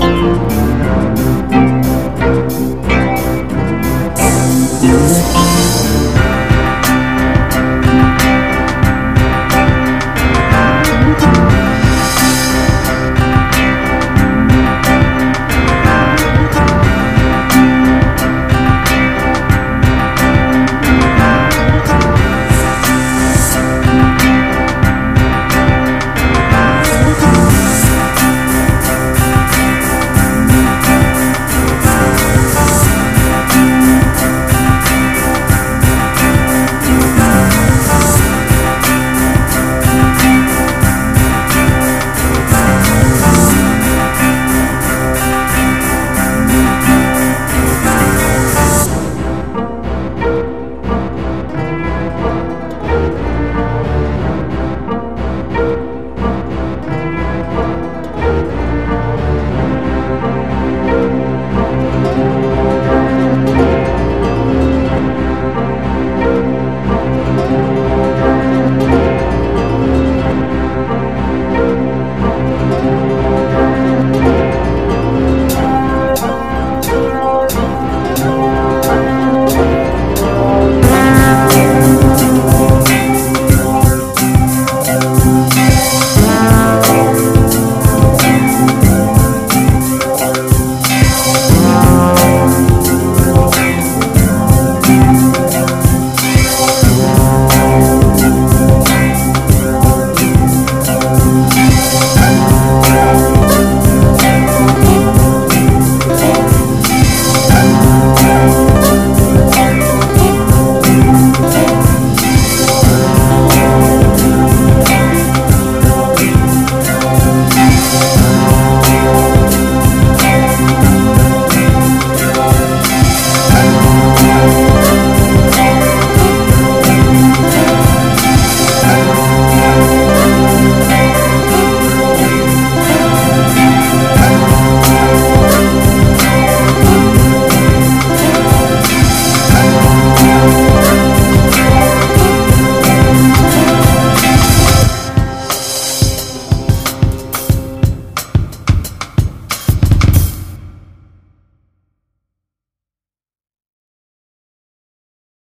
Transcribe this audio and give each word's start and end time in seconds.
Yes. 0.00 0.33